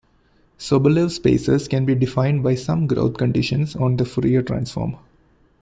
[0.57, 4.97] Sobolev spaces can be defined by some growth conditions on the Fourier transform.